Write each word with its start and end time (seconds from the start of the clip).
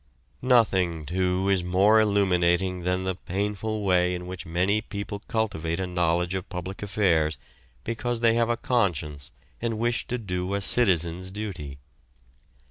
Nothing, 0.41 1.05
too, 1.05 1.47
is 1.49 1.63
more 1.63 1.99
illuminating 2.01 2.81
than 2.81 3.03
the 3.03 3.13
painful 3.13 3.83
way 3.83 4.15
in 4.15 4.25
which 4.25 4.47
many 4.47 4.81
people 4.81 5.19
cultivate 5.27 5.79
a 5.79 5.85
knowledge 5.85 6.33
of 6.33 6.49
public 6.49 6.81
affairs 6.81 7.37
because 7.83 8.21
they 8.21 8.33
have 8.33 8.49
a 8.49 8.57
conscience 8.57 9.31
and 9.61 9.77
wish 9.77 10.07
to 10.07 10.17
do 10.17 10.55
a 10.55 10.61
citizen's 10.61 11.29
duty. 11.29 11.77